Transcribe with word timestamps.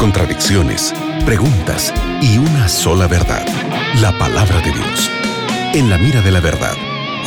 contradicciones, 0.00 0.92
preguntas 1.24 1.94
y 2.20 2.38
una 2.38 2.68
sola 2.68 3.06
verdad, 3.06 3.46
la 4.00 4.10
palabra 4.18 4.56
de 4.56 4.72
Dios. 4.72 5.10
En 5.72 5.88
la 5.88 5.98
mira 5.98 6.20
de 6.20 6.32
la 6.32 6.40
verdad, 6.40 6.74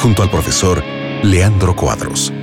junto 0.02 0.22
al 0.22 0.30
profesor 0.30 0.84
Leandro 1.24 1.74
Cuadros. 1.78 2.34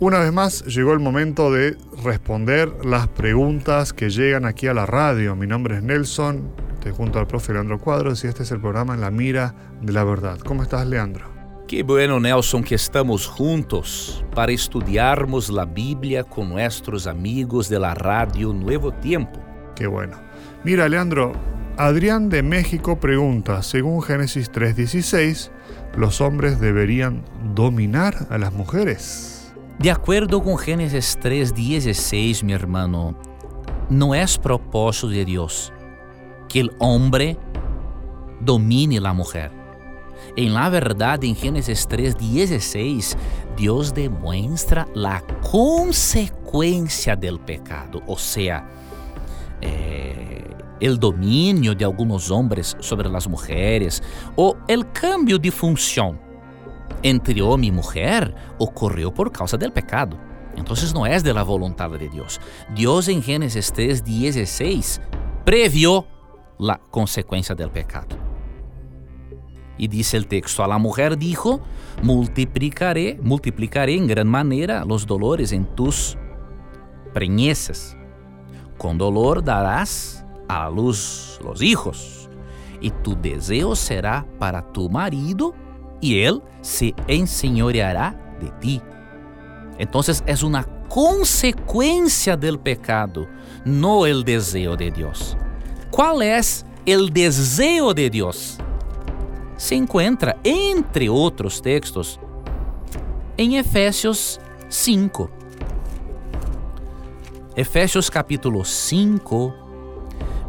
Una 0.00 0.20
vez 0.20 0.32
más 0.32 0.64
llegó 0.64 0.94
el 0.94 1.00
momento 1.00 1.52
de 1.52 1.76
responder 2.02 2.72
las 2.86 3.08
preguntas 3.08 3.92
que 3.92 4.08
llegan 4.08 4.46
aquí 4.46 4.66
a 4.68 4.72
la 4.72 4.86
radio. 4.86 5.36
Mi 5.36 5.46
nombre 5.46 5.76
es 5.76 5.82
Nelson, 5.82 6.54
estoy 6.72 6.92
junto 6.92 7.18
al 7.18 7.26
profe 7.26 7.52
Leandro 7.52 7.78
Cuadros 7.78 8.24
y 8.24 8.28
este 8.28 8.44
es 8.44 8.50
el 8.50 8.60
programa 8.60 8.94
En 8.94 9.02
la 9.02 9.10
mira 9.10 9.54
de 9.82 9.92
la 9.92 10.04
verdad. 10.04 10.38
¿Cómo 10.38 10.62
estás, 10.62 10.86
Leandro? 10.86 11.33
Que 11.66 11.82
bueno, 11.82 12.20
Nelson, 12.20 12.62
que 12.62 12.74
estamos 12.74 13.26
juntos 13.26 14.22
para 14.34 14.52
estudiarmos 14.52 15.48
la 15.48 15.64
Biblia 15.64 16.22
con 16.22 16.50
nuestros 16.50 17.06
amigos 17.06 17.70
de 17.70 17.78
la 17.80 17.94
radio 17.94 18.52
Nuevo 18.52 18.92
Tiempo. 18.92 19.40
Qué 19.74 19.86
bueno. 19.86 20.14
Mira, 20.62 20.86
Leandro, 20.90 21.32
Adrián 21.78 22.28
de 22.28 22.42
México 22.42 23.00
pregunta, 23.00 23.62
según 23.62 24.02
Génesis 24.02 24.52
3:16, 24.52 25.50
¿los 25.96 26.20
hombres 26.20 26.60
deberían 26.60 27.24
dominar 27.54 28.26
a 28.28 28.36
las 28.36 28.52
mujeres? 28.52 29.54
De 29.78 29.90
acuerdo 29.90 30.42
con 30.42 30.58
Génesis 30.58 31.18
3:16, 31.18 32.44
mi 32.44 32.52
hermano, 32.52 33.16
no 33.88 34.14
es 34.14 34.36
propósito 34.36 35.08
de 35.08 35.24
Dios 35.24 35.72
que 36.46 36.60
el 36.60 36.72
hombre 36.78 37.38
domine 38.40 39.00
la 39.00 39.14
mujer. 39.14 39.63
En 40.36 40.52
la 40.52 40.68
verdad, 40.68 41.22
en 41.22 41.36
Génesis 41.36 41.86
3:16, 41.88 43.16
Dios 43.56 43.94
demuestra 43.94 44.88
la 44.94 45.22
consecuencia 45.50 47.14
del 47.14 47.38
pecado, 47.38 48.02
o 48.06 48.18
sea, 48.18 48.68
eh, 49.60 50.44
el 50.80 50.98
dominio 50.98 51.72
de 51.74 51.84
algunos 51.84 52.32
hombres 52.32 52.76
sobre 52.80 53.08
las 53.08 53.28
mujeres 53.28 54.02
o 54.34 54.56
el 54.66 54.90
cambio 54.90 55.38
de 55.38 55.52
función 55.52 56.18
entre 57.02 57.40
hombre 57.40 57.68
y 57.68 57.70
mujer 57.70 58.34
ocurrió 58.58 59.14
por 59.14 59.30
causa 59.30 59.56
del 59.56 59.72
pecado. 59.72 60.18
Entonces 60.56 60.92
no 60.92 61.06
es 61.06 61.22
de 61.22 61.32
la 61.32 61.44
voluntad 61.44 61.90
de 61.90 62.08
Dios. 62.08 62.40
Dios 62.74 63.06
en 63.06 63.22
Génesis 63.22 63.72
3:16 63.72 65.00
previó 65.44 66.06
la 66.58 66.80
consecuencia 66.90 67.54
del 67.54 67.70
pecado. 67.70 68.23
E 69.78 69.88
disse 69.88 70.16
o 70.18 70.24
texto: 70.24 70.62
A 70.62 70.68
la 70.68 70.78
mujer 70.78 71.18
dijo: 71.18 71.60
Multiplicaré, 72.02 73.18
multiplicaré 73.22 73.96
en 73.96 74.06
gran 74.06 74.28
manera 74.28 74.84
los 74.84 75.06
dolores 75.06 75.52
en 75.52 75.64
tus 75.64 76.16
preñeces. 77.12 77.96
Con 78.78 78.98
dolor 78.98 79.42
darás 79.42 80.24
a 80.48 80.68
luz 80.68 81.38
los 81.42 81.62
hijos, 81.62 82.28
e 82.82 82.90
tu 82.90 83.16
deseo 83.16 83.74
será 83.74 84.26
para 84.38 84.60
tu 84.72 84.88
marido, 84.88 85.54
e 86.02 86.24
él 86.24 86.42
se 86.60 86.94
enseñoreará 87.08 88.36
de 88.40 88.50
ti. 88.60 88.82
Entonces 89.78 90.22
es 90.26 90.42
una 90.42 90.64
consecuencia 90.88 92.36
del 92.36 92.58
pecado, 92.58 93.26
no 93.64 94.06
el 94.06 94.22
deseo 94.22 94.76
de 94.76 94.90
Dios. 94.90 95.36
¿Cuál 95.90 96.22
es 96.22 96.66
el 96.86 97.12
deseo 97.12 97.94
de 97.94 98.10
Dios? 98.10 98.58
Se 99.56 99.74
encontra, 99.74 100.36
entre 100.44 101.08
outros 101.08 101.60
textos, 101.60 102.18
em 103.36 103.56
Efésios 103.56 104.40
5. 104.68 105.30
Efésios 107.56 108.10
capítulo 108.10 108.64
5, 108.64 109.54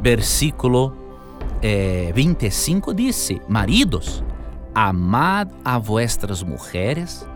versículo 0.02 0.94
eh, 1.62 2.12
25 2.16 2.94
diz: 2.94 3.30
Maridos, 3.48 4.24
amad 4.74 5.50
a 5.64 5.78
vuestras 5.78 6.42
mujeres, 6.42 7.28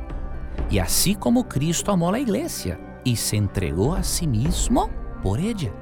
e 0.69 0.79
assim 0.79 1.13
como 1.13 1.44
Cristo 1.44 1.91
amou 1.91 2.13
a 2.13 2.19
igreja 2.19 2.79
e 3.06 3.16
se 3.16 3.38
entregou 3.38 3.94
a 3.94 4.03
si 4.03 4.28
mesmo 4.28 4.90
por 5.22 5.40
ella. 5.40 5.74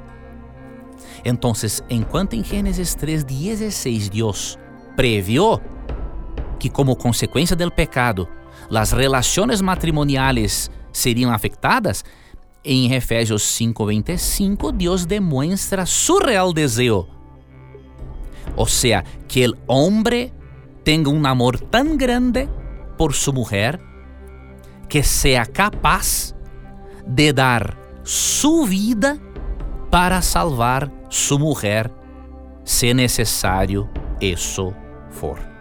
Então, 1.24 1.53
enquanto 1.90 2.34
em 2.34 2.44
Gênesis 2.44 2.96
3:16 2.96 4.09
Deus 4.09 4.59
previó 4.96 5.59
que 6.59 6.69
como 6.69 6.95
consequência 6.95 7.56
do 7.56 7.72
pecado, 7.72 8.28
as 8.73 8.91
relações 8.91 9.62
matrimoniais 9.62 10.69
seriam 10.91 11.31
afetadas, 11.31 12.03
em 12.63 12.94
Efésios 12.94 13.44
5:25 13.44 14.72
Deus 14.72 15.06
demonstra 15.06 15.85
su 15.85 16.17
real 16.17 16.51
desejo. 16.51 17.07
O 18.56 18.66
sea, 18.66 19.03
que 19.28 19.44
el 19.44 19.56
hombre 19.67 20.34
tenga 20.84 21.09
un 21.09 21.25
amor 21.25 21.59
tan 21.59 21.97
grande 21.97 22.50
por 22.97 23.13
su 23.13 23.31
mujer 23.31 23.79
que 24.90 25.03
sea 25.03 25.46
capaz 25.46 26.34
de 27.06 27.34
dar 27.34 27.78
su 28.03 28.66
vida 28.66 29.17
para 29.90 30.22
salvar 30.22 30.91
su 31.09 31.38
mujer, 31.40 31.91
se 32.63 32.94
necesario 32.94 33.90
eso 34.19 34.73
for. 35.09 35.56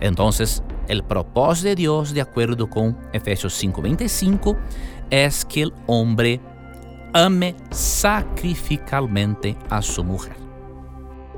Entonces, 0.00 0.62
el 0.88 1.04
propósito 1.04 1.68
de 1.68 1.76
Dios, 1.76 2.14
de 2.14 2.20
acuerdo 2.20 2.68
con 2.68 2.96
Efesios 3.12 3.54
5:25, 3.54 4.56
es 5.10 5.44
que 5.44 5.62
el 5.62 5.72
hombre 5.86 6.40
ame 7.12 7.54
sacrificalmente 7.70 9.56
a 9.68 9.82
su 9.82 10.02
mujer. 10.02 10.34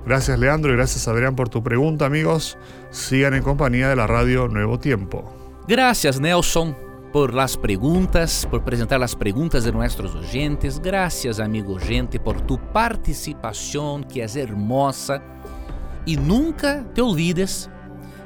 Gracias 0.05 0.39
Leandro 0.39 0.73
y 0.73 0.77
gracias 0.77 1.07
Adrián 1.07 1.37
por 1.37 1.49
tu 1.49 1.63
pregunta 1.63 2.07
amigos. 2.07 2.59
Sigan 2.91 3.35
en 3.35 3.43
compañía 3.43 3.89
de 3.89 3.97
la 3.97 4.07
radio 4.07 4.49
Nuevo 4.49 4.79
Tiempo. 4.79 5.33
Gracias 5.69 6.21
Nelson 6.21 6.77
por 7.13 7.35
las 7.35 7.57
preguntas, 7.57 8.49
por 8.51 8.65
presentar 8.65 8.99
las 8.99 9.15
preguntas 9.15 9.65
de 9.65 9.73
nuestros 9.73 10.15
oyentes. 10.15 10.81
Gracias 10.81 11.39
amigo 11.39 11.79
gente 11.79 12.19
por 12.19 12.41
tu 12.41 12.59
participación 12.73 14.05
que 14.05 14.25
es 14.25 14.35
hermosa. 14.35 15.23
Y 16.05 16.17
nunca 16.17 16.85
te 16.95 17.01
olvides 17.01 17.71